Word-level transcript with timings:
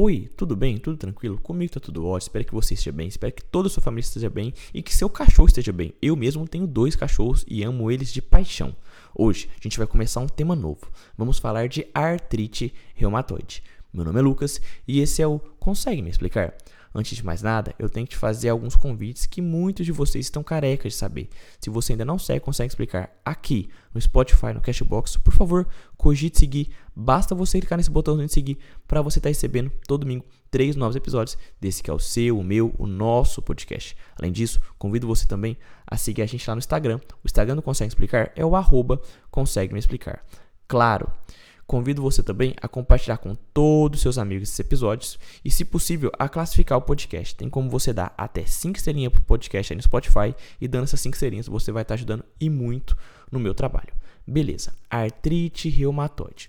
Oi, 0.00 0.30
tudo 0.36 0.54
bem? 0.54 0.78
Tudo 0.78 0.96
tranquilo? 0.96 1.40
Comigo 1.40 1.72
tá 1.72 1.80
tudo 1.80 2.06
ótimo. 2.06 2.28
Espero 2.28 2.44
que 2.44 2.54
você 2.54 2.74
esteja 2.74 2.92
bem. 2.92 3.08
Espero 3.08 3.32
que 3.32 3.42
toda 3.42 3.66
a 3.66 3.70
sua 3.70 3.82
família 3.82 4.06
esteja 4.06 4.30
bem 4.30 4.54
e 4.72 4.80
que 4.80 4.94
seu 4.94 5.10
cachorro 5.10 5.48
esteja 5.48 5.72
bem. 5.72 5.92
Eu 6.00 6.14
mesmo 6.14 6.46
tenho 6.46 6.68
dois 6.68 6.94
cachorros 6.94 7.44
e 7.48 7.64
amo 7.64 7.90
eles 7.90 8.12
de 8.12 8.22
paixão. 8.22 8.76
Hoje 9.12 9.48
a 9.58 9.60
gente 9.60 9.76
vai 9.76 9.88
começar 9.88 10.20
um 10.20 10.28
tema 10.28 10.54
novo. 10.54 10.88
Vamos 11.16 11.40
falar 11.40 11.68
de 11.68 11.84
artrite 11.92 12.72
reumatoide. 12.94 13.60
Meu 13.92 14.04
nome 14.04 14.20
é 14.20 14.22
Lucas 14.22 14.60
e 14.86 15.00
esse 15.00 15.20
é 15.20 15.26
o 15.26 15.40
Consegue 15.58 16.00
me 16.00 16.10
explicar? 16.10 16.54
Antes 16.94 17.16
de 17.16 17.24
mais 17.24 17.42
nada, 17.42 17.74
eu 17.78 17.88
tenho 17.88 18.06
que 18.06 18.12
te 18.12 18.16
fazer 18.16 18.48
alguns 18.48 18.74
convites 18.74 19.26
que 19.26 19.42
muitos 19.42 19.84
de 19.84 19.92
vocês 19.92 20.26
estão 20.26 20.42
carecas 20.42 20.92
de 20.92 20.98
saber. 20.98 21.28
Se 21.60 21.70
você 21.70 21.92
ainda 21.92 22.04
não 22.04 22.18
segue, 22.18 22.40
consegue 22.40 22.70
explicar 22.70 23.10
aqui 23.24 23.68
no 23.92 24.00
Spotify, 24.00 24.52
no 24.54 24.60
Cashbox, 24.60 25.16
por 25.16 25.32
favor, 25.32 25.66
cogite 25.96 26.38
seguir. 26.38 26.70
Basta 26.94 27.34
você 27.34 27.60
clicar 27.60 27.76
nesse 27.76 27.90
botãozinho 27.90 28.26
de 28.26 28.32
seguir 28.32 28.58
para 28.86 29.02
você 29.02 29.18
estar 29.18 29.28
tá 29.28 29.30
recebendo 29.30 29.70
todo 29.86 30.00
domingo 30.00 30.24
três 30.50 30.76
novos 30.76 30.96
episódios 30.96 31.36
desse 31.60 31.82
que 31.82 31.90
é 31.90 31.92
o 31.92 31.98
seu, 31.98 32.38
o 32.38 32.44
meu, 32.44 32.74
o 32.78 32.86
nosso 32.86 33.42
podcast. 33.42 33.96
Além 34.16 34.32
disso, 34.32 34.60
convido 34.78 35.06
você 35.06 35.26
também 35.26 35.56
a 35.86 35.96
seguir 35.96 36.22
a 36.22 36.26
gente 36.26 36.48
lá 36.48 36.54
no 36.54 36.58
Instagram. 36.58 36.98
O 37.22 37.26
Instagram 37.26 37.56
do 37.56 37.62
Consegue 37.62 37.88
Explicar 37.88 38.32
é 38.34 38.44
o 38.44 38.56
arroba 38.56 39.00
consegue 39.30 39.72
me 39.72 39.78
explicar. 39.78 40.24
Claro, 40.66 41.10
Convido 41.68 42.00
você 42.00 42.22
também 42.22 42.54
a 42.62 42.66
compartilhar 42.66 43.18
com 43.18 43.34
todos 43.34 43.98
os 43.98 44.02
seus 44.02 44.16
amigos 44.16 44.48
esses 44.48 44.58
episódios 44.58 45.18
e, 45.44 45.50
se 45.50 45.66
possível, 45.66 46.10
a 46.18 46.26
classificar 46.26 46.78
o 46.78 46.80
podcast. 46.80 47.34
Tem 47.34 47.50
como 47.50 47.68
você 47.68 47.92
dar 47.92 48.14
até 48.16 48.46
5 48.46 48.78
estrelinhas 48.78 49.12
para 49.12 49.20
o 49.20 49.24
podcast 49.24 49.70
aí 49.70 49.76
no 49.76 49.82
Spotify 49.82 50.34
e 50.58 50.66
dando 50.66 50.84
essas 50.84 50.98
5 51.02 51.14
estrelinhas 51.14 51.46
você 51.46 51.70
vai 51.70 51.82
estar 51.82 51.92
ajudando 51.92 52.24
e 52.40 52.48
muito 52.48 52.96
no 53.30 53.38
meu 53.38 53.54
trabalho. 53.54 53.92
Beleza, 54.26 54.74
artrite 54.88 55.68
reumatoide. 55.68 56.48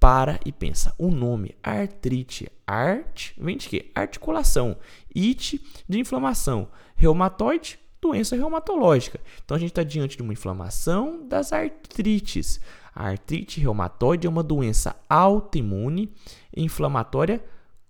Para 0.00 0.40
e 0.44 0.50
pensa. 0.50 0.92
O 0.98 1.12
nome 1.12 1.54
artrite, 1.62 2.50
art, 2.66 3.34
vem 3.38 3.56
de 3.56 3.68
quê? 3.68 3.92
Articulação. 3.94 4.76
It, 5.16 5.64
de 5.88 6.00
inflamação. 6.00 6.68
Reumatoide, 6.96 7.78
doença 8.06 8.36
reumatológica. 8.36 9.20
Então 9.44 9.56
a 9.56 9.60
gente 9.60 9.70
está 9.70 9.82
diante 9.82 10.16
de 10.16 10.22
uma 10.22 10.32
inflamação 10.32 11.26
das 11.26 11.52
artrites. 11.52 12.60
A 12.94 13.08
artrite 13.08 13.60
reumatoide 13.60 14.26
é 14.26 14.30
uma 14.30 14.42
doença 14.42 14.96
autoimune 15.08 16.12
inflamatória 16.56 17.42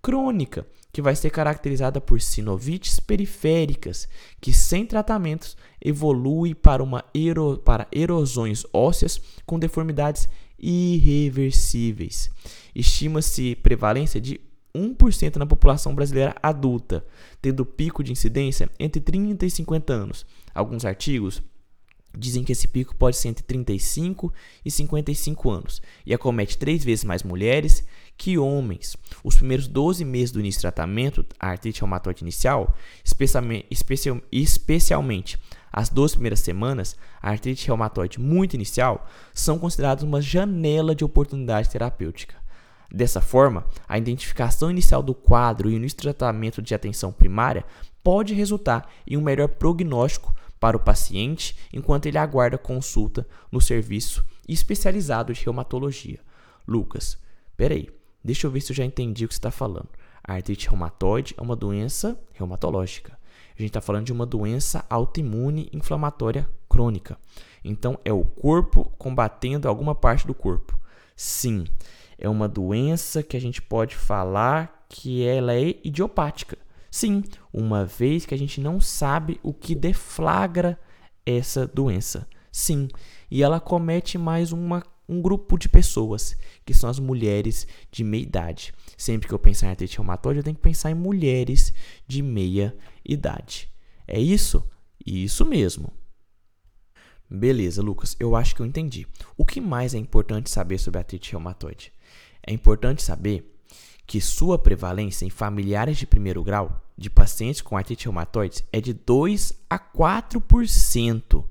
crônica, 0.03 0.67
que 0.93 1.03
vai 1.03 1.15
ser 1.15 1.31
caracterizada 1.31 2.01
por 2.01 2.21
sinovites 2.21 2.99
periféricas, 2.99 4.09
que 4.41 4.53
sem 4.53 4.87
tratamentos 4.87 5.57
evolui 5.85 6.55
para, 6.55 6.83
uma 6.83 7.05
ero, 7.15 7.59
para 7.59 7.87
erosões 7.93 8.65
ósseas 8.73 9.21
com 9.45 9.59
deformidades 9.59 10.29
irreversíveis. 10.59 12.31
Estima-se 12.75 13.57
prevalência 13.57 14.21
de 14.21 14.41
1% 14.77 15.37
na 15.37 15.47
população 15.47 15.95
brasileira 15.95 16.37
adulta, 16.43 17.05
tendo 17.41 17.65
pico 17.65 18.05
de 18.05 18.13
incidência 18.13 18.69
entre 18.79 19.01
30 19.01 19.47
e 19.47 19.51
50 19.51 19.93
anos. 19.93 20.27
Alguns 20.55 20.85
artigos 20.85 21.43
Dizem 22.19 22.43
que 22.43 22.53
esse 22.53 22.67
pico 22.67 22.97
pode 22.97 23.19
ser 23.19 23.29
entre 23.29 23.45
35 23.45 24.33
e 24.65 24.71
55 24.71 25.51
anos 25.51 25.83
e 26.07 26.15
acomete 26.15 26.57
três 26.57 26.83
vezes 26.83 27.05
mais 27.05 27.23
mulheres 27.23 27.85
que 28.17 28.39
homens. 28.39 28.97
Os 29.23 29.37
primeiros 29.37 29.69
12 29.69 30.03
meses 30.03 30.31
do 30.31 30.41
início 30.41 30.61
do 30.61 30.63
tratamento, 30.63 31.27
a 31.39 31.51
artrite 31.51 31.83
reumatoide 31.83 32.25
inicial, 32.25 32.75
especialmente, 33.05 35.39
as 35.71 35.91
duas 35.91 36.13
primeiras 36.13 36.41
semanas, 36.41 36.97
a 37.21 37.29
artrite 37.29 37.67
reumatoide 37.67 38.19
muito 38.19 38.55
inicial, 38.55 39.07
são 39.35 39.59
consideradas 39.59 40.03
uma 40.03 40.23
janela 40.23 40.95
de 40.95 41.05
oportunidade 41.05 41.69
terapêutica. 41.69 42.46
Dessa 42.91 43.21
forma, 43.21 43.67
a 43.89 43.99
identificação 43.99 44.71
inicial 44.71 45.03
do 45.03 45.15
quadro 45.15 45.69
e 45.69 45.75
o 45.75 45.77
início 45.77 45.99
do 45.99 46.03
tratamento 46.03 46.63
de 46.63 46.75
atenção 46.75 47.13
primária 47.13 47.65
pode 48.03 48.35
resultar 48.35 48.89
em 49.07 49.17
um 49.17 49.23
melhor 49.23 49.49
prognóstico 49.49 50.35
para 50.61 50.77
o 50.77 50.81
paciente 50.81 51.57
enquanto 51.73 52.07
ele 52.07 52.19
aguarda 52.19 52.57
consulta 52.57 53.27
no 53.51 53.61
serviço 53.61 54.25
especializado 54.49 55.33
de 55.33 55.43
reumatologia. 55.43 56.21
Lucas, 56.67 57.19
peraí, 57.57 57.89
deixa 58.25 58.47
eu 58.47 58.51
ver 58.51 58.61
se 58.61 58.73
eu 58.73 58.77
já 58.77 58.85
entendi 58.85 59.25
o 59.25 59.29
que 59.29 59.35
você 59.35 59.39
está 59.39 59.51
falando. 59.51 59.89
A 60.23 60.35
artrite 60.35 60.69
reumatoide 60.69 61.35
é 61.37 61.43
uma 61.43 61.55
doença 61.55 62.19
reumatológica. 62.33 63.19
A 63.57 63.63
gente 63.63 63.71
está 63.71 63.81
falando 63.81 64.07
de 64.07 64.13
uma 64.13 64.27
doença 64.27 64.85
autoimune 64.91 65.69
inflamatória 65.73 66.49
crônica. 66.69 67.19
Então, 67.65 67.99
é 68.05 68.13
o 68.13 68.25
corpo 68.25 68.93
combatendo 68.99 69.69
alguma 69.69 69.95
parte 69.95 70.27
do 70.27 70.35
corpo. 70.35 70.79
Sim, 71.15 71.65
é 72.19 72.29
uma 72.29 72.49
doença 72.49 73.23
que 73.23 73.37
a 73.37 73.41
gente 73.41 73.61
pode 73.61 73.95
falar 73.95 74.87
que 74.89 75.25
ela 75.25 75.55
é 75.55 75.79
idiopática. 75.85 76.57
Sim, 76.91 77.23
uma 77.53 77.85
vez 77.85 78.25
que 78.25 78.35
a 78.35 78.39
gente 78.39 78.61
não 78.61 78.81
sabe 78.81 79.39
o 79.43 79.53
que 79.53 79.75
deflagra 79.75 80.79
essa 81.25 81.67
doença. 81.67 82.27
Sim, 82.51 82.89
e 83.31 83.43
ela 83.43 83.61
comete 83.61 84.17
mais 84.17 84.53
uma, 84.53 84.83
um 85.09 85.21
grupo 85.21 85.59
de 85.59 85.69
pessoas, 85.69 86.37
que 86.65 86.73
são 86.73 86.89
as 86.89 86.99
mulheres 86.99 87.67
de 87.91 88.03
meia 88.03 88.23
idade. 88.23 88.73
Sempre 88.97 89.29
que 89.29 89.35
eu 89.35 89.39
pensar 89.39 89.67
em 89.67 89.71
artrite 89.71 89.99
reumatoide, 89.99 90.39
eu 90.39 90.45
tenho 90.45 90.57
que 90.57 90.63
pensar 90.63 90.91
em 90.91 90.95
mulheres 90.95 91.73
de 92.07 92.23
meia 92.23 92.75
idade. 93.05 93.69
É 94.09 94.19
isso? 94.19 94.67
Isso 95.05 95.45
mesmo. 95.45 95.93
Beleza, 97.29 97.83
Lucas, 97.83 98.17
eu 98.21 98.37
acho 98.37 98.55
que 98.55 98.63
eu 98.63 98.67
entendi. 98.67 99.07
O 99.37 99.45
que 99.45 99.61
mais 99.61 99.95
é 99.95 99.99
importante 99.99 100.49
saber 100.49 100.79
sobre 100.79 100.99
artrite 100.99 101.33
reumatoide? 101.33 101.93
É 102.47 102.53
importante 102.53 103.03
saber 103.03 103.53
que 104.07 104.21
sua 104.21 104.59
prevalência 104.59 105.25
em 105.25 105.31
familiares 105.31 105.99
de 105.99 106.07
primeiro 106.07 106.45
grau 106.45 106.81
de 106.97 107.11
pacientes 107.11 107.61
com 107.61 107.77
artrite 107.77 108.05
reumatoide 108.05 108.65
é 108.73 108.81
de 108.81 108.93
2 108.93 109.53
a 109.69 109.79
4%. 109.79 111.45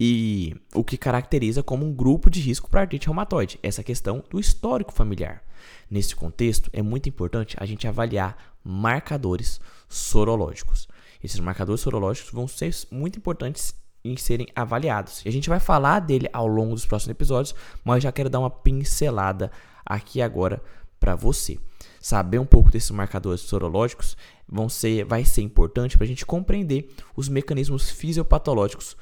E 0.00 0.56
o 0.74 0.82
que 0.82 0.96
caracteriza 0.96 1.62
como 1.62 1.86
um 1.86 1.94
grupo 1.94 2.28
de 2.30 2.40
risco 2.40 2.68
para 2.68 2.80
artrite 2.80 3.06
reumatoide, 3.06 3.60
essa 3.62 3.84
questão 3.84 4.24
do 4.30 4.40
histórico 4.40 4.92
familiar. 4.92 5.44
Nesse 5.88 6.16
contexto, 6.16 6.70
é 6.72 6.82
muito 6.82 7.08
importante 7.08 7.56
a 7.60 7.66
gente 7.66 7.86
avaliar 7.86 8.36
marcadores 8.64 9.60
sorológicos. 9.88 10.88
Esses 11.22 11.38
marcadores 11.38 11.82
sorológicos 11.82 12.32
vão 12.32 12.48
ser 12.48 12.74
muito 12.90 13.18
importantes 13.18 13.74
em 14.04 14.16
serem 14.16 14.48
avaliados. 14.56 15.24
E 15.24 15.28
a 15.28 15.32
gente 15.32 15.48
vai 15.48 15.60
falar 15.60 16.00
dele 16.00 16.28
ao 16.32 16.48
longo 16.48 16.74
dos 16.74 16.86
próximos 16.86 17.10
episódios, 17.12 17.54
mas 17.84 18.02
já 18.02 18.10
quero 18.10 18.28
dar 18.30 18.40
uma 18.40 18.50
pincelada 18.50 19.52
aqui 19.84 20.20
agora 20.22 20.62
para 20.98 21.16
você 21.16 21.58
saber 22.00 22.38
um 22.38 22.46
pouco 22.46 22.70
desses 22.70 22.90
marcadores 22.90 23.40
sorológicos 23.40 24.16
vão 24.48 24.68
ser, 24.68 25.04
vai 25.04 25.24
ser 25.24 25.42
importante 25.42 25.96
para 25.96 26.04
a 26.04 26.08
gente 26.08 26.26
compreender 26.26 26.88
os 27.16 27.28
mecanismos 27.28 27.90
fisiopatológicos 27.90 28.96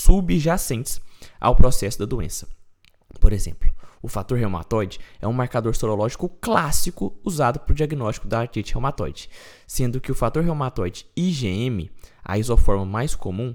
subjacentes 0.00 1.00
ao 1.40 1.56
processo 1.56 1.98
da 1.98 2.04
doença. 2.04 2.46
Por 3.20 3.32
exemplo, 3.32 3.72
o 4.02 4.08
fator 4.08 4.38
reumatoide 4.38 5.00
é 5.20 5.26
um 5.26 5.32
marcador 5.32 5.74
sorológico 5.74 6.28
clássico 6.28 7.18
usado 7.24 7.58
para 7.58 7.72
o 7.72 7.74
diagnóstico 7.74 8.28
da 8.28 8.40
artrite 8.40 8.72
reumatoide, 8.72 9.28
sendo 9.66 10.00
que 10.00 10.12
o 10.12 10.14
fator 10.14 10.44
reumatoide 10.44 11.06
IgM, 11.16 11.90
a 12.24 12.38
isoforma 12.38 12.84
mais 12.84 13.14
comum, 13.14 13.54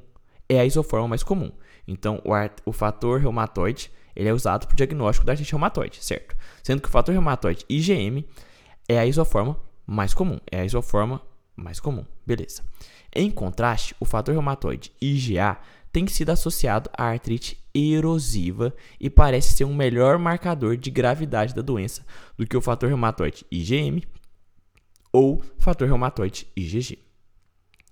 é 0.49 0.59
a 0.59 0.65
isoforma 0.65 1.07
mais 1.07 1.23
comum. 1.23 1.51
Então, 1.87 2.21
o, 2.25 2.69
o 2.69 2.73
fator 2.73 3.19
reumatoide 3.19 3.91
ele 4.15 4.29
é 4.29 4.33
usado 4.33 4.67
para 4.67 4.73
o 4.73 4.77
diagnóstico 4.77 5.25
da 5.25 5.33
artrite 5.33 5.51
reumatoide, 5.51 6.03
certo? 6.03 6.35
Sendo 6.63 6.81
que 6.81 6.87
o 6.87 6.91
fator 6.91 7.13
reumatoide 7.13 7.65
IgM 7.69 8.25
é 8.87 8.99
a 8.99 9.05
isoforma 9.05 9.57
mais 9.85 10.13
comum, 10.13 10.39
é 10.51 10.61
a 10.61 10.65
isoforma 10.65 11.21
mais 11.55 11.79
comum, 11.79 12.05
beleza. 12.25 12.63
Em 13.13 13.29
contraste, 13.29 13.95
o 13.99 14.05
fator 14.05 14.33
reumatoide 14.33 14.91
IgA 15.01 15.57
tem 15.91 16.07
sido 16.07 16.29
associado 16.29 16.89
à 16.97 17.05
artrite 17.05 17.61
erosiva 17.73 18.73
e 18.99 19.09
parece 19.09 19.53
ser 19.53 19.65
um 19.65 19.73
melhor 19.73 20.17
marcador 20.17 20.77
de 20.77 20.89
gravidade 20.89 21.53
da 21.53 21.61
doença 21.61 22.05
do 22.37 22.47
que 22.47 22.55
o 22.55 22.61
fator 22.61 22.87
reumatoide 22.87 23.45
IgM 23.51 24.03
ou 25.11 25.43
fator 25.57 25.87
reumatoide 25.87 26.47
IgG. 26.55 26.99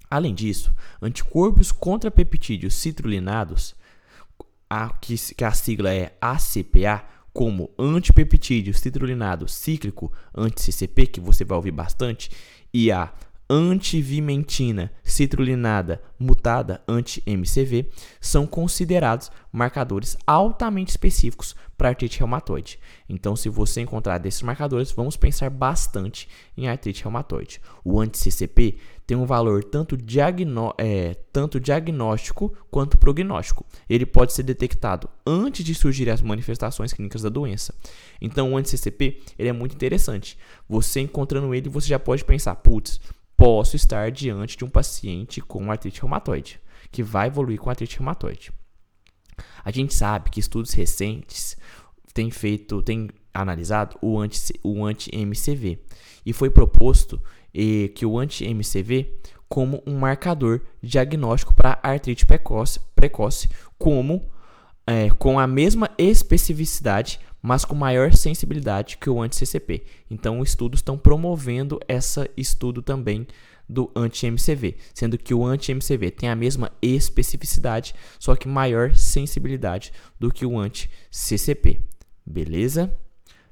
Além 0.10 0.34
disso, 0.34 0.74
anticorpos 1.02 1.72
contra 1.72 2.10
peptídeos 2.10 2.74
citrulinados 2.76 3.76
a, 4.69 4.89
que, 5.01 5.16
que 5.36 5.44
a 5.44 5.51
sigla 5.51 5.94
é 5.94 6.16
ACPA, 6.21 7.04
como 7.33 7.71
antipeptídeo 7.77 8.74
citrulinado 8.74 9.48
cíclico, 9.48 10.12
anti-CCP, 10.36 11.07
que 11.07 11.19
você 11.19 11.45
vai 11.45 11.56
ouvir 11.56 11.71
bastante, 11.71 12.30
e 12.74 12.92
a 12.92 13.13
antivimentina 13.50 14.92
citrulinada 15.04 16.00
mutada 16.19 16.84
anti-MCV 16.88 17.90
são 18.22 18.46
considerados 18.46 19.31
marcadores 19.51 20.16
altamente 20.28 20.92
específicos 20.92 21.56
para 21.75 21.90
artrite 21.90 22.19
reumatoide. 22.19 22.78
Então, 23.07 23.36
se 23.36 23.50
você 23.50 23.81
encontrar 23.81 24.18
desses 24.18 24.42
marcadores, 24.42 24.92
vamos 24.92 25.18
pensar 25.18 25.50
bastante 25.50 26.28
em 26.56 26.68
artrite 26.68 27.04
reumatoide. 27.04 27.60
O 27.84 28.00
anti-CCP 28.00 28.78
tem 29.07 29.18
um 29.18 29.25
valor 29.25 29.63
tanto, 29.63 29.98
diagno 29.98 30.74
é, 30.78 31.16
tanto 31.34 31.60
diagnóstico 31.60 32.54
quanto 32.69 32.98
prognóstico. 32.98 33.66
Ele 33.90 34.06
pode 34.06 34.34
ser 34.34 34.44
detectado 34.44 35.10
antes 35.25 35.66
de 35.66 35.74
surgirem 35.74 36.13
as 36.13 36.22
manifestações 36.22 36.94
clínicas 36.94 37.24
da 37.24 37.30
doença. 37.30 37.74
Então, 38.22 38.54
o 38.54 38.57
anti-CCP 38.57 39.22
ele 39.40 39.50
é 39.50 39.54
muito 39.54 39.74
interessante. 39.74 40.38
Você 40.68 41.00
encontrando 41.00 41.56
ele, 41.56 41.69
você 41.69 41.88
já 41.88 41.98
pode 41.98 42.24
pensar, 42.24 42.54
putz, 42.57 43.00
posso 43.40 43.78
estar 43.78 44.12
diante 44.12 44.58
de 44.58 44.66
um 44.66 44.70
paciente 44.70 45.40
com 45.40 45.72
artrite 45.72 46.02
reumatoide, 46.02 46.60
que 46.92 47.02
vai 47.02 47.28
evoluir 47.28 47.58
com 47.58 47.70
artrite 47.70 47.98
reumatoide. 47.98 48.52
A 49.64 49.72
gente 49.72 49.94
sabe 49.94 50.30
que 50.30 50.42
estudos 50.42 50.74
recentes 50.74 51.56
têm 52.14 52.30
feito, 52.30 52.84
têm 52.84 53.10
analisado 53.34 53.98
o 54.02 54.20
anti-MCV 54.20 55.70
anti 55.70 55.80
e 56.26 56.34
foi 56.34 56.50
proposto 56.50 57.22
eh, 57.54 57.88
que 57.96 58.06
o 58.06 58.20
anti-MCV 58.20 59.22
como 59.48 59.82
um 59.88 59.98
marcador 59.98 60.62
diagnóstico 60.84 61.54
para 61.54 61.80
artrite 61.82 62.26
precoce, 62.26 62.82
precoce 62.94 63.48
como 63.78 64.30
é, 64.86 65.10
com 65.12 65.40
a 65.40 65.48
mesma 65.48 65.90
especificidade, 65.98 67.20
mas 67.42 67.66
com 67.66 67.76
maior 67.76 68.14
sensibilidade 68.14 68.98
que 68.98 69.10
o 69.10 69.22
anti-CCP. 69.22 69.84
Então, 70.10 70.40
os 70.40 70.50
estudos 70.50 70.80
estão 70.80 70.98
promovendo 70.98 71.80
esse 71.88 72.30
estudo 72.36 72.82
também 72.82 73.26
do 73.68 73.92
anti-MCV, 73.96 74.78
sendo 74.94 75.18
que 75.18 75.34
o 75.34 75.46
anti-MCV 75.46 76.10
tem 76.12 76.30
a 76.30 76.36
mesma 76.36 76.72
especificidade, 76.82 77.94
só 78.18 78.36
que 78.36 78.48
maior 78.48 78.96
sensibilidade 78.96 79.94
do 80.20 80.32
que 80.32 80.46
o 80.46 80.58
anti-CCP. 80.58 81.80
Beleza? 82.26 82.92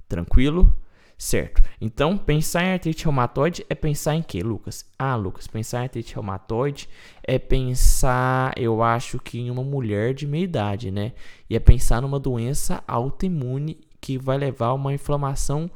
Tranquilo? 0.08 0.76
Certo. 1.18 1.64
Então, 1.82 2.16
pensar 2.16 2.64
em 2.64 2.74
artrite 2.74 3.06
reumatoide 3.06 3.66
é 3.68 3.74
pensar 3.74 4.16
em 4.16 4.22
quê, 4.22 4.44
Lucas? 4.44 4.86
Ah, 5.00 5.16
Lucas, 5.16 5.48
pensar 5.48 5.80
em 5.80 5.84
artrite 5.84 6.14
reumatoide 6.14 6.88
é 7.24 7.40
pensar, 7.40 8.54
eu 8.56 8.84
acho 8.84 9.18
que 9.18 9.40
em 9.40 9.50
uma 9.50 9.64
mulher 9.64 10.14
de 10.14 10.28
meia 10.28 10.44
idade, 10.44 10.92
né? 10.92 11.14
E 11.50 11.56
é 11.56 11.60
pensar 11.60 12.02
numa 12.04 12.20
doença 12.20 12.84
autoimune 12.88 13.80
que 14.00 14.18
vai 14.20 14.38
levar 14.38 14.68
a 14.68 14.74
uma 14.76 14.94
inflamação 14.94 15.72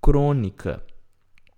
crônica. 0.00 0.82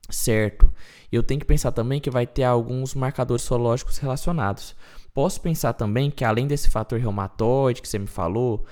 Certo. 0.08 0.72
Eu 1.10 1.22
tenho 1.22 1.40
que 1.40 1.46
pensar 1.46 1.72
também 1.72 2.00
que 2.00 2.10
vai 2.10 2.26
ter 2.26 2.44
alguns 2.44 2.94
marcadores 2.94 3.42
sorológicos 3.42 3.98
relacionados. 3.98 4.76
Posso 5.14 5.40
pensar 5.40 5.72
também 5.74 6.10
que 6.10 6.24
além 6.24 6.46
desse 6.46 6.68
fator 6.68 6.98
reumatoide 6.98 7.80
que 7.80 7.88
você 7.88 8.00
me 8.00 8.06
falou, 8.08 8.64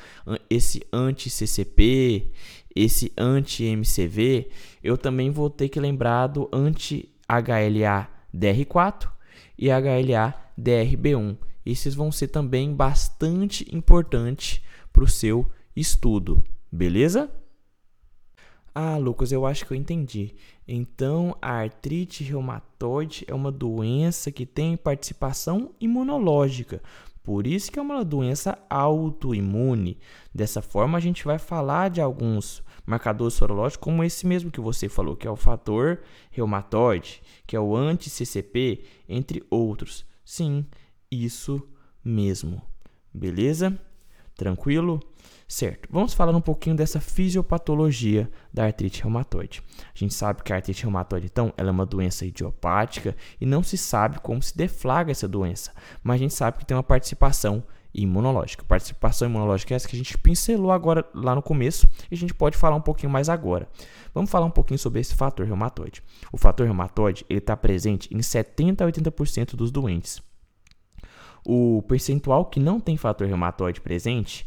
esse 0.51 0.85
anti-CCP, 0.93 2.33
esse 2.75 3.13
anti-MCV, 3.17 4.51
eu 4.83 4.99
também 4.99 5.31
vou 5.31 5.49
ter 5.51 5.69
que 5.69 5.81
lembrar 5.81 6.27
do 6.27 6.49
anti-HLA-DR4 6.53 9.09
e 9.59 9.69
HLA-DRB1. 9.69 11.37
Esses 11.65 11.95
vão 11.95 12.11
ser 12.11 12.27
também 12.29 12.75
bastante 12.75 13.65
importantes 13.75 14.61
para 14.93 15.05
o 15.05 15.09
seu 15.09 15.51
estudo, 15.77 16.43
beleza? 16.71 17.31
Ah, 18.75 18.97
Lucas, 18.97 19.33
eu 19.33 19.45
acho 19.45 19.67
que 19.67 19.73
eu 19.73 19.77
entendi. 19.77 20.35
Então, 20.67 21.37
a 21.43 21.53
artrite 21.53 22.25
reumatoide 22.25 23.25
é 23.29 23.35
uma 23.35 23.53
doença 23.53 24.33
que 24.33 24.47
tem 24.47 24.77
participação 24.77 25.75
imunológica. 25.79 26.83
Por 27.23 27.47
isso 27.47 27.71
que 27.71 27.79
é 27.79 27.83
uma 27.83 28.05
doença 28.05 28.59
autoimune. 28.69 29.99
Dessa 30.35 30.61
forma, 30.61 30.99
a 30.99 31.01
gente 31.01 31.25
vai 31.25 31.39
falar 31.39 31.89
de 31.89 32.01
alguns 32.01 32.63
marcadores 32.85 33.35
sorológicos, 33.35 33.85
como 33.85 34.03
esse 34.03 34.27
mesmo 34.27 34.51
que 34.51 34.61
você 34.61 34.89
falou, 34.89 35.17
que 35.17 35.27
é 35.27 35.31
o 35.31 35.37
fator 35.37 36.01
reumatoide, 36.31 37.23
que 37.47 37.55
é 37.55 37.61
o 37.61 37.77
anti-CCP, 37.77 38.85
entre 39.09 39.45
outros. 39.49 40.05
Sim, 40.25 40.67
isso 41.11 41.63
mesmo. 42.05 42.61
Beleza? 43.15 43.79
Tranquilo? 44.37 45.01
Certo, 45.47 45.87
vamos 45.91 46.15
falar 46.15 46.35
um 46.35 46.41
pouquinho 46.41 46.75
dessa 46.75 46.99
fisiopatologia 46.99 48.31
da 48.53 48.65
artrite 48.65 49.03
reumatoide. 49.03 49.63
A 49.95 49.99
gente 49.99 50.15
sabe 50.15 50.43
que 50.43 50.53
a 50.53 50.57
artrite 50.57 50.83
reumatoide, 50.83 51.27
então, 51.27 51.53
ela 51.57 51.69
é 51.69 51.73
uma 51.73 51.85
doença 51.85 52.25
idiopática 52.25 53.15
e 53.41 53.45
não 53.45 53.63
se 53.63 53.77
sabe 53.77 54.19
como 54.21 54.43
se 54.43 54.57
deflaga 54.57 55.11
essa 55.11 55.29
doença, 55.29 55.73
mas 56.03 56.15
a 56.15 56.19
gente 56.19 56.33
sabe 56.35 56.59
que 56.59 56.65
tem 56.65 56.77
uma 56.77 56.83
participação 56.83 57.63
imunológica. 57.95 58.65
Participação 58.65 59.29
imunológica 59.29 59.75
é 59.75 59.77
essa 59.77 59.87
que 59.87 59.95
a 59.95 59.99
gente 59.99 60.17
pincelou 60.17 60.73
agora 60.73 61.05
lá 61.15 61.35
no 61.35 61.43
começo 61.43 61.89
e 62.11 62.15
a 62.15 62.19
gente 62.19 62.35
pode 62.35 62.57
falar 62.57 62.77
um 62.77 62.81
pouquinho 62.81 63.13
mais 63.13 63.29
agora. 63.29 63.69
Vamos 64.15 64.31
falar 64.31 64.47
um 64.47 64.51
pouquinho 64.51 64.79
sobre 64.79 65.01
esse 65.01 65.15
fator 65.15 65.47
reumatoide. 65.47 66.03
O 66.33 66.39
fator 66.39 66.65
reumatoide 66.65 67.25
ele 67.29 67.39
está 67.39 67.57
presente 67.57 68.09
em 68.11 68.23
70 68.23 68.85
a 68.85 68.91
80% 68.91 69.55
dos 69.55 69.71
doentes. 69.71 70.23
O 71.45 71.83
percentual 71.83 72.47
que 72.47 72.61
não 72.61 72.81
tem 72.81 72.97
fator 72.97 73.27
reumatoide 73.27 73.81
presente 73.81 74.47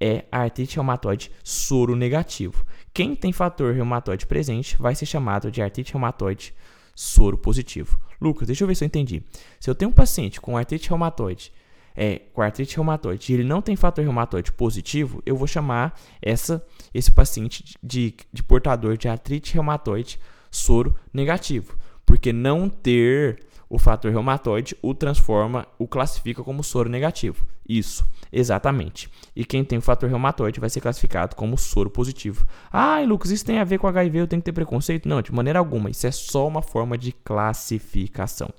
é 0.00 0.24
a 0.30 0.40
artrite 0.40 0.76
reumatoide 0.76 1.30
soro 1.42 1.94
negativo. 1.96 2.64
Quem 2.92 3.14
tem 3.14 3.32
fator 3.32 3.74
reumatoide 3.74 4.26
presente 4.26 4.76
vai 4.78 4.94
ser 4.94 5.06
chamado 5.06 5.50
de 5.50 5.62
artrite 5.62 5.92
reumatoide 5.92 6.54
soro 6.94 7.36
positivo. 7.36 7.98
Lucas, 8.20 8.46
deixa 8.46 8.64
eu 8.64 8.68
ver 8.68 8.74
se 8.74 8.84
eu 8.84 8.86
entendi. 8.86 9.22
Se 9.58 9.68
eu 9.68 9.74
tenho 9.74 9.90
um 9.90 9.94
paciente 9.94 10.40
com 10.40 10.56
artrite 10.56 10.88
reumatoide, 10.88 11.52
é, 11.96 12.20
com 12.32 12.42
artrite 12.42 12.76
reumatoide 12.76 13.30
e 13.30 13.34
ele 13.34 13.44
não 13.44 13.62
tem 13.62 13.76
fator 13.76 14.02
reumatoide 14.02 14.52
positivo, 14.52 15.22
eu 15.24 15.36
vou 15.36 15.46
chamar 15.46 15.98
essa, 16.20 16.64
esse 16.92 17.10
paciente 17.10 17.76
de, 17.82 18.14
de 18.32 18.42
portador 18.42 18.96
de 18.96 19.08
artrite 19.08 19.54
reumatoide 19.54 20.18
soro 20.50 20.94
negativo. 21.12 21.76
Porque 22.06 22.32
não 22.32 22.68
ter 22.68 23.40
o 23.68 23.78
fator 23.78 24.10
reumatoide 24.10 24.76
o 24.82 24.94
transforma, 24.94 25.66
o 25.78 25.86
classifica 25.88 26.42
como 26.42 26.62
soro 26.62 26.88
negativo. 26.88 27.46
Isso, 27.68 28.06
exatamente. 28.30 29.10
E 29.34 29.44
quem 29.44 29.64
tem 29.64 29.78
o 29.78 29.82
fator 29.82 30.08
reumatoide 30.08 30.60
vai 30.60 30.68
ser 30.70 30.80
classificado 30.80 31.34
como 31.34 31.56
soro 31.56 31.90
positivo. 31.90 32.46
Ai, 32.70 33.06
Lucas, 33.06 33.30
isso 33.30 33.44
tem 33.44 33.58
a 33.58 33.64
ver 33.64 33.78
com 33.78 33.86
HIV, 33.86 34.18
eu 34.18 34.26
tenho 34.26 34.42
que 34.42 34.46
ter 34.46 34.52
preconceito? 34.52 35.08
Não, 35.08 35.22
de 35.22 35.32
maneira 35.32 35.58
alguma. 35.58 35.90
Isso 35.90 36.06
é 36.06 36.10
só 36.10 36.46
uma 36.46 36.62
forma 36.62 36.98
de 36.98 37.12
classificação. 37.12 38.50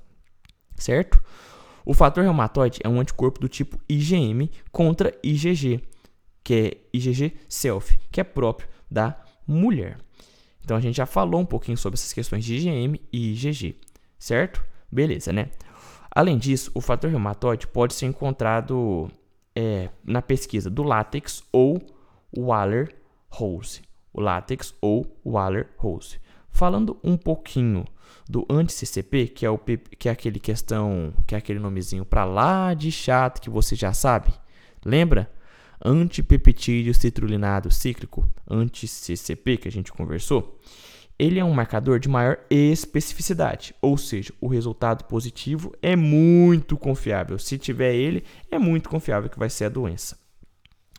Certo? 0.75 1.21
O 1.85 1.93
fator 1.93 2.23
reumatoide 2.23 2.79
é 2.83 2.89
um 2.89 2.99
anticorpo 2.99 3.39
do 3.39 3.47
tipo 3.47 3.79
IgM 3.87 4.49
contra 4.71 5.13
IgG, 5.23 5.81
que 6.43 6.53
é 6.53 6.97
IgG 6.97 7.35
self, 7.47 7.97
que 8.11 8.19
é 8.19 8.23
próprio 8.23 8.67
da 8.89 9.15
mulher. 9.47 9.99
Então 10.63 10.75
a 10.75 10.79
gente 10.79 10.97
já 10.97 11.05
falou 11.05 11.39
um 11.39 11.45
pouquinho 11.45 11.77
sobre 11.77 11.95
essas 11.95 12.11
questões 12.11 12.43
de 12.43 12.55
IgM 12.55 12.99
e 13.13 13.33
IgG, 13.33 13.75
certo? 14.17 14.65
Beleza, 14.91 15.33
né? 15.33 15.49
Além 16.11 16.37
disso, 16.37 16.71
o 16.73 16.79
fator 16.79 17.09
reumatoide 17.09 17.67
pode 17.67 17.93
ser 17.93 18.05
encontrado 18.05 19.09
é, 19.55 19.89
na 20.03 20.21
pesquisa 20.21 20.69
do 20.69 20.83
látex 20.83 21.43
ou 21.51 21.81
Waller-Rose. 22.35 23.81
O 24.13 24.21
látex 24.21 24.73
ou 24.79 25.05
Waller-Rose. 25.25 26.19
Falando 26.49 26.97
um 27.03 27.17
pouquinho 27.17 27.85
do 28.29 28.45
anti-CCP, 28.49 29.27
que 29.27 29.45
é 29.45 29.49
o 29.49 29.57
que 29.57 30.07
é 30.07 30.11
aquele 30.11 30.39
questão, 30.39 31.13
que 31.27 31.35
é 31.35 31.37
aquele 31.37 31.59
nomezinho 31.59 32.05
para 32.05 32.23
lá 32.23 32.73
de 32.73 32.91
chato 32.91 33.41
que 33.41 33.49
você 33.49 33.75
já 33.75 33.91
sabe. 33.91 34.33
Lembra? 34.85 35.29
Antipeptídeo 35.83 36.93
citrulinado 36.93 37.69
cíclico, 37.69 38.25
anti-CCP 38.49 39.57
que 39.57 39.67
a 39.67 39.71
gente 39.71 39.91
conversou 39.91 40.57
ele 41.17 41.39
é 41.39 41.45
um 41.45 41.53
marcador 41.53 41.99
de 41.99 42.09
maior 42.09 42.37
especificidade, 42.49 43.73
ou 43.81 43.97
seja, 43.97 44.33
o 44.41 44.47
resultado 44.47 45.05
positivo 45.05 45.73
é 45.81 45.95
muito 45.95 46.77
confiável. 46.77 47.39
Se 47.39 47.57
tiver 47.57 47.93
ele, 47.93 48.23
é 48.51 48.59
muito 48.59 48.89
confiável 48.89 49.29
que 49.29 49.39
vai 49.39 49.49
ser 49.49 49.65
a 49.65 49.69
doença. 49.69 50.17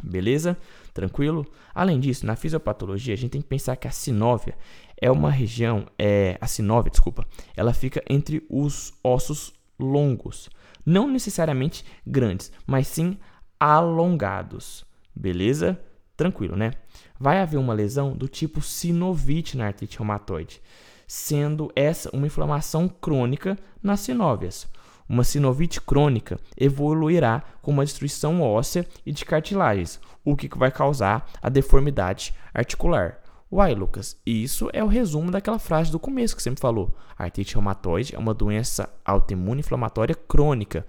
Beleza? 0.03 0.57
Tranquilo? 0.93 1.47
Além 1.75 2.01
disso, 2.01 2.27
na 2.27 2.37
fisiopatologia, 2.37 3.15
a 3.15 3.17
gente 3.17 3.33
tem 3.33 3.43
que 3.43 3.49
pensar 3.49 3.77
que 3.77 3.89
a 3.89 3.91
sinóvia 3.91 4.57
é 5.01 5.11
uma 5.11 5.31
região, 5.31 5.87
é, 5.99 6.39
a 6.41 6.47
sinóvia, 6.47 6.91
desculpa, 6.91 7.27
ela 7.57 7.75
fica 7.75 8.03
entre 8.09 8.45
os 8.49 8.95
ossos 9.05 9.53
longos, 9.79 10.49
não 10.85 11.09
necessariamente 11.09 11.85
grandes, 12.07 12.51
mas 12.67 12.89
sim 12.89 13.19
alongados. 13.61 14.85
Beleza? 15.15 15.81
Tranquilo, 16.17 16.57
né? 16.57 16.73
vai 17.19 17.41
haver 17.41 17.59
uma 17.59 17.75
lesão 17.75 18.13
do 18.13 18.29
tipo 18.29 18.61
sinovite 18.61 19.57
na 19.57 19.67
artrite 19.67 19.99
reumatoide, 19.99 20.61
sendo 21.07 21.71
essa 21.75 22.11
uma 22.15 22.27
inflamação 22.27 22.89
crônica 22.89 23.59
nas 23.83 24.01
sinóvias. 24.01 24.69
Uma 25.09 25.23
sinovite 25.23 25.81
crônica 25.81 26.39
evoluirá 26.57 27.43
com 27.63 27.71
uma 27.71 27.85
destruição 27.85 28.43
óssea 28.43 28.87
e 29.05 29.13
de 29.13 29.25
cartilagens, 29.25 30.01
o 30.25 30.37
que 30.37 30.49
vai 30.57 30.71
causar 30.71 31.31
a 31.41 31.49
deformidade 31.49 32.35
articular. 32.53 33.21
Uai, 33.51 33.73
Lucas, 33.73 34.21
isso 34.27 34.69
é 34.73 34.83
o 34.83 34.89
resumo 34.89 35.31
daquela 35.31 35.61
frase 35.61 35.93
do 35.93 36.01
começo 36.01 36.35
que 36.35 36.43
você 36.43 36.51
me 36.51 36.57
falou. 36.59 36.93
A 37.17 37.25
artrite 37.25 37.55
reumatoide 37.55 38.17
é 38.17 38.19
uma 38.19 38.35
doença 38.35 38.89
autoimune 39.05 39.61
inflamatória 39.61 40.17
crônica 40.17 40.85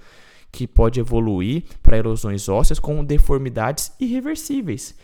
que 0.51 0.67
pode 0.67 0.99
evoluir 0.99 1.63
para 1.81 1.97
erosões 1.97 2.49
ósseas 2.49 2.79
com 2.79 3.03
deformidades 3.03 3.91
irreversíveis. 3.99 4.95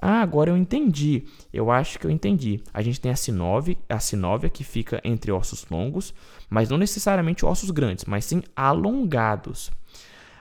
Ah, 0.00 0.20
agora 0.20 0.50
eu 0.50 0.56
entendi. 0.56 1.24
Eu 1.52 1.70
acho 1.70 1.98
que 1.98 2.06
eu 2.06 2.10
entendi. 2.10 2.60
A 2.72 2.82
gente 2.82 3.00
tem 3.00 3.12
a 3.12 3.16
sinove, 3.16 3.78
a 3.88 4.00
sinóvia 4.00 4.50
que 4.50 4.64
fica 4.64 5.00
entre 5.04 5.30
ossos 5.30 5.66
longos, 5.70 6.14
mas 6.48 6.68
não 6.68 6.78
necessariamente 6.78 7.44
ossos 7.44 7.70
grandes, 7.70 8.04
mas 8.04 8.24
sim 8.24 8.42
alongados. 8.56 9.70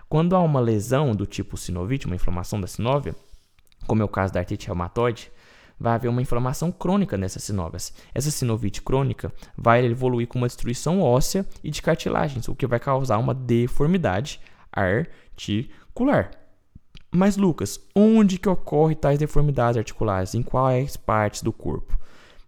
Quando 0.09 0.35
há 0.35 0.39
uma 0.39 0.59
lesão 0.59 1.15
do 1.15 1.25
tipo 1.25 1.57
sinovite, 1.57 2.05
uma 2.05 2.15
inflamação 2.15 2.59
da 2.59 2.67
sinóvia, 2.67 3.15
como 3.87 4.01
é 4.01 4.05
o 4.05 4.09
caso 4.09 4.33
da 4.33 4.39
artrite 4.39 4.67
reumatoide, 4.67 5.31
vai 5.79 5.93
haver 5.93 6.09
uma 6.09 6.21
inflamação 6.21 6.71
crônica 6.71 7.17
nessas 7.17 7.43
sinóvias. 7.43 7.93
Essa 8.13 8.29
sinovite 8.29 8.81
crônica 8.81 9.33
vai 9.57 9.85
evoluir 9.85 10.27
com 10.27 10.37
uma 10.37 10.47
destruição 10.47 11.01
óssea 11.01 11.45
e 11.63 11.71
de 11.71 11.81
cartilagens, 11.81 12.47
o 12.47 12.55
que 12.55 12.67
vai 12.67 12.79
causar 12.79 13.17
uma 13.17 13.33
deformidade 13.33 14.39
articular. 14.71 16.31
Mas 17.11 17.35
Lucas, 17.35 17.79
onde 17.95 18.39
que 18.39 18.47
ocorre 18.47 18.95
tais 18.95 19.19
deformidades 19.19 19.77
articulares? 19.77 20.33
Em 20.33 20.41
quais 20.41 20.95
partes 20.95 21.41
do 21.41 21.51
corpo? 21.51 21.99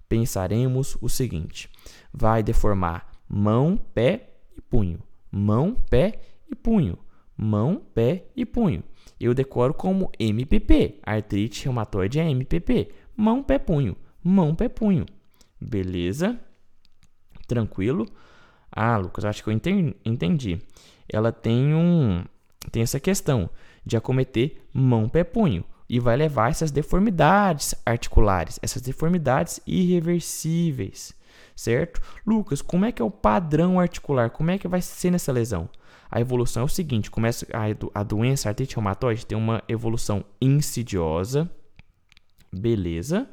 Pensaremos 0.08 0.98
o 1.02 1.10
seguinte: 1.10 1.70
vai 2.14 2.42
deformar 2.42 3.12
mão, 3.28 3.78
pé 3.94 4.30
e 4.56 4.62
punho. 4.62 5.00
Mão, 5.32 5.76
pé 5.90 6.20
e 6.50 6.56
punho. 6.56 6.98
Mão, 7.36 7.82
pé 7.94 8.26
e 8.36 8.46
punho. 8.46 8.84
Eu 9.20 9.34
decoro 9.34 9.74
como 9.74 10.12
MPP. 10.20 11.00
Artrite 11.04 11.66
reumatoide 11.66 12.20
é 12.20 12.30
MPP. 12.30 12.90
Mão, 13.16 13.44
pé, 13.44 13.58
punho. 13.58 13.96
Mão, 14.24 14.54
pé, 14.54 14.68
punho. 14.68 15.06
Beleza? 15.60 16.40
Tranquilo? 17.48 18.06
Ah, 18.76 18.98
Lucas, 18.98 19.24
acho 19.26 19.44
que 19.44 19.50
eu 19.50 19.54
entendi. 19.54 20.60
Ela 21.08 21.32
tem 21.32 21.74
um 21.74 22.24
tem 22.72 22.82
essa 22.82 23.00
questão 23.00 23.50
de 23.86 23.98
acometer 23.98 24.62
mão, 24.74 25.10
pé, 25.10 25.24
punho 25.24 25.64
e 25.90 26.00
vai 26.00 26.16
levar 26.16 26.50
essas 26.50 26.72
deformidades 26.72 27.76
articulares, 27.86 28.60
essas 28.64 28.82
deformidades 28.82 29.60
irreversíveis, 29.68 31.14
certo? 31.56 32.02
Lucas, 32.26 32.62
como 32.62 32.86
é 32.86 32.92
que 32.92 33.02
é 33.02 33.06
o 33.06 33.12
padrão 33.12 33.80
articular? 33.80 34.30
Como 34.30 34.50
é 34.50 34.58
que 34.58 34.68
vai 34.68 34.82
ser 34.82 35.12
nessa 35.12 35.32
lesão? 35.32 35.70
A 36.10 36.22
evolução 36.22 36.64
é 36.64 36.66
o 36.66 36.70
seguinte: 36.70 37.12
começa 37.12 37.46
a, 37.54 38.00
a 38.00 38.04
doença 38.04 38.48
a 38.48 38.52
artrite 38.52 38.76
reumatoide 38.76 39.26
tem 39.26 39.38
uma 39.38 39.62
evolução 39.68 40.24
insidiosa, 40.42 41.50
beleza? 42.52 43.30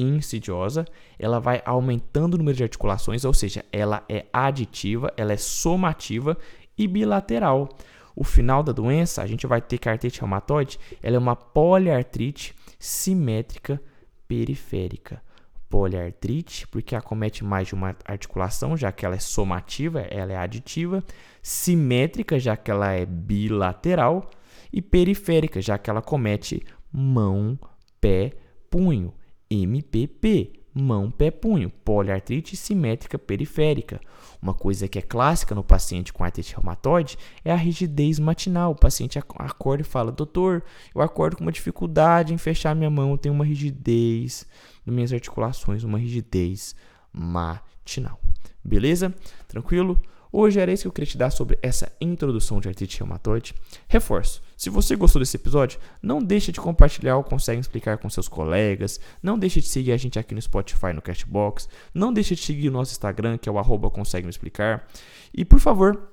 Insidiosa, 0.00 0.84
ela 1.18 1.40
vai 1.40 1.62
aumentando 1.64 2.34
o 2.34 2.38
número 2.38 2.56
de 2.56 2.62
articulações, 2.62 3.24
ou 3.24 3.34
seja, 3.34 3.64
ela 3.72 4.04
é 4.08 4.26
aditiva, 4.32 5.12
ela 5.16 5.32
é 5.32 5.36
somativa 5.36 6.36
e 6.76 6.86
bilateral. 6.86 7.68
O 8.14 8.24
final 8.24 8.62
da 8.62 8.72
doença, 8.72 9.22
a 9.22 9.26
gente 9.26 9.46
vai 9.46 9.60
ter 9.60 9.78
que 9.78 9.88
a 9.88 9.92
artrite 9.92 10.20
reumatoide, 10.20 10.78
ela 11.02 11.16
é 11.16 11.18
uma 11.18 11.36
poliartrite 11.36 12.54
simétrica 12.78 13.80
periférica. 14.26 15.22
Poliartrite, 15.68 16.66
porque 16.68 16.96
acomete 16.96 17.44
mais 17.44 17.68
de 17.68 17.74
uma 17.74 17.96
articulação, 18.04 18.76
já 18.76 18.90
que 18.90 19.06
ela 19.06 19.14
é 19.14 19.20
somativa, 19.20 20.00
ela 20.00 20.32
é 20.32 20.36
aditiva, 20.36 21.02
simétrica, 21.42 22.38
já 22.38 22.56
que 22.56 22.70
ela 22.70 22.92
é 22.92 23.06
bilateral, 23.06 24.28
e 24.72 24.82
periférica, 24.82 25.60
já 25.60 25.78
que 25.78 25.90
ela 25.90 26.02
comete 26.02 26.62
mão, 26.92 27.58
pé, 28.00 28.32
punho, 28.68 29.12
MPP 29.50 30.60
mão, 30.72 31.10
pé, 31.10 31.30
punho, 31.30 31.70
poliartrite 31.84 32.56
simétrica 32.56 33.18
periférica. 33.18 34.00
Uma 34.40 34.54
coisa 34.54 34.88
que 34.88 34.98
é 34.98 35.02
clássica 35.02 35.54
no 35.54 35.62
paciente 35.62 36.12
com 36.12 36.24
artrite 36.24 36.54
reumatoide 36.54 37.18
é 37.44 37.52
a 37.52 37.56
rigidez 37.56 38.18
matinal. 38.18 38.72
O 38.72 38.76
paciente 38.76 39.18
acorda 39.18 39.82
e 39.82 39.84
fala: 39.84 40.12
Doutor, 40.12 40.62
eu 40.94 41.00
acordo 41.00 41.36
com 41.36 41.42
uma 41.42 41.52
dificuldade 41.52 42.32
em 42.32 42.38
fechar 42.38 42.74
minha 42.74 42.90
mão, 42.90 43.10
eu 43.10 43.18
tenho 43.18 43.34
uma 43.34 43.44
rigidez 43.44 44.46
nas 44.86 44.94
minhas 44.94 45.12
articulações, 45.12 45.84
uma 45.84 45.98
rigidez 45.98 46.74
matinal. 47.12 48.20
Beleza? 48.64 49.14
Tranquilo? 49.48 50.00
Hoje 50.32 50.60
era 50.60 50.72
isso 50.72 50.84
que 50.84 50.88
eu 50.88 50.92
queria 50.92 51.10
te 51.10 51.18
dar 51.18 51.30
sobre 51.30 51.58
essa 51.60 51.90
introdução 52.00 52.60
de 52.60 52.68
artrite 52.68 52.98
reumatoide. 52.98 53.52
Reforço, 53.88 54.40
se 54.60 54.68
você 54.68 54.94
gostou 54.94 55.20
desse 55.20 55.38
episódio, 55.38 55.80
não 56.02 56.22
deixe 56.22 56.52
de 56.52 56.60
compartilhar 56.60 57.16
ou 57.16 57.24
consegue 57.24 57.58
explicar 57.58 57.96
com 57.96 58.10
seus 58.10 58.28
colegas, 58.28 59.00
não 59.22 59.38
deixe 59.38 59.58
de 59.58 59.66
seguir 59.66 59.90
a 59.90 59.96
gente 59.96 60.18
aqui 60.18 60.34
no 60.34 60.42
Spotify, 60.42 60.92
no 60.94 61.00
Cashbox, 61.00 61.66
não 61.94 62.12
deixe 62.12 62.34
de 62.34 62.42
seguir 62.42 62.68
o 62.68 62.70
nosso 62.70 62.92
Instagram, 62.92 63.38
que 63.38 63.48
é 63.48 63.52
o 63.52 63.58
arroba 63.58 63.88
consegue 63.88 64.26
me 64.26 64.30
explicar. 64.30 64.86
E 65.32 65.46
por 65.46 65.58
favor, 65.60 66.10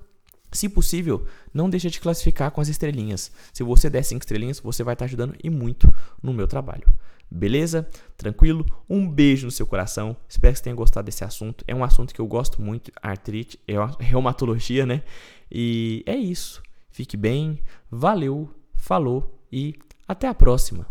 se 0.49 0.69
possível, 0.69 1.27
não 1.53 1.69
deixe 1.69 1.89
de 1.89 1.99
classificar 1.99 2.49
com 2.51 2.61
as 2.61 2.69
estrelinhas. 2.69 3.33
Se 3.51 3.63
você 3.63 3.89
der 3.89 4.03
5 4.03 4.21
estrelinhas, 4.21 4.61
você 4.61 4.81
vai 4.81 4.93
estar 4.93 5.03
ajudando 5.03 5.35
e 5.43 5.49
muito 5.49 5.93
no 6.23 6.33
meu 6.33 6.47
trabalho. 6.47 6.87
Beleza? 7.29 7.85
Tranquilo? 8.15 8.65
Um 8.89 9.09
beijo 9.09 9.45
no 9.45 9.51
seu 9.51 9.67
coração. 9.67 10.15
Espero 10.29 10.53
que 10.53 10.59
você 10.59 10.63
tenha 10.63 10.75
gostado 10.77 11.05
desse 11.07 11.25
assunto. 11.25 11.65
É 11.67 11.75
um 11.75 11.83
assunto 11.83 12.13
que 12.13 12.21
eu 12.21 12.27
gosto 12.27 12.61
muito, 12.61 12.93
artrite, 13.01 13.59
é 13.67 13.73
reumatologia, 13.99 14.85
né? 14.87 15.03
E 15.51 16.01
é 16.05 16.15
isso. 16.15 16.65
Fique 16.97 17.15
bem. 17.15 17.61
Valeu, 17.91 18.49
falou 18.73 19.39
e 19.51 19.75
até 20.07 20.27
a 20.27 20.33
próxima. 20.33 20.87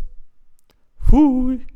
Fui! 0.99 1.67